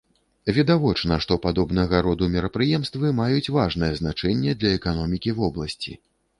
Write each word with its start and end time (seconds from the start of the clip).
Відавочна, 0.57 1.17
што 1.25 1.37
падобнага 1.43 1.99
роду 2.07 2.31
мерапрыемствы 2.37 3.13
маюць 3.21 3.53
важнае 3.59 3.93
значэнне 4.03 4.59
для 4.65 4.75
эканомікі 4.81 5.39
вобласці. 5.41 5.99